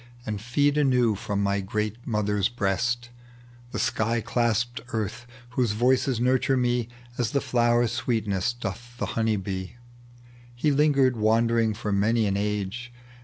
[0.25, 3.11] And feed anew from my great mother's breast.
[3.71, 6.89] The sliy claspcd Earth, whose voices nurture me
[7.19, 9.75] As the flowers' sweetness doth the honey bee."
[10.55, 12.91] He lingered wandering for many an age.